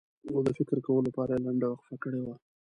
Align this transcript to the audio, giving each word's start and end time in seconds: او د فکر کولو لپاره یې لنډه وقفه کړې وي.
او 0.31 0.37
د 0.45 0.49
فکر 0.57 0.77
کولو 0.85 1.05
لپاره 1.07 1.31
یې 1.35 1.43
لنډه 1.45 1.67
وقفه 1.69 1.95
کړې 2.03 2.19
وي. 2.23 2.33